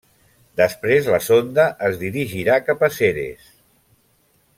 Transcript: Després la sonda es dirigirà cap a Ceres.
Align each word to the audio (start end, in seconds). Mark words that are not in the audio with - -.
Després 0.61 1.09
la 1.15 1.19
sonda 1.25 1.65
es 1.89 1.99
dirigirà 2.05 2.57
cap 2.71 2.81
a 2.87 2.91
Ceres. 2.97 3.53